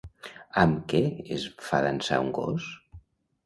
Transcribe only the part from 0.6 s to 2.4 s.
Amb què es fa dansar un